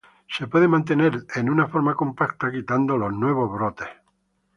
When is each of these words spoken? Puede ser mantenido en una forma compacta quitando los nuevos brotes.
Puede 0.49 0.63
ser 0.63 0.67
mantenido 0.69 1.19
en 1.35 1.47
una 1.47 1.67
forma 1.67 1.93
compacta 1.93 2.51
quitando 2.51 2.97
los 2.97 3.13
nuevos 3.13 3.53
brotes. 3.53 3.89